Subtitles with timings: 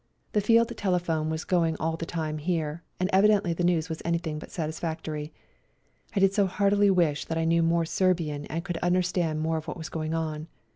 [0.31, 4.01] The field tele phone was going all the time here, and evidently the news was
[4.03, 5.31] anything but satisfactory.
[6.15, 9.57] I did so heartily wish that I knew more Serbian and could under stand more
[9.57, 10.47] of what was going on.